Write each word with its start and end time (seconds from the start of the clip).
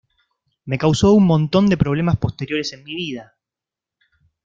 Me 0.65 0.79
causó 0.79 1.13
un 1.13 1.27
montón 1.27 1.69
de 1.69 1.77
problemas 1.77 2.17
posteriores 2.17 2.73
en 2.73 2.83
mi 2.83 2.95
vida". 2.95 3.37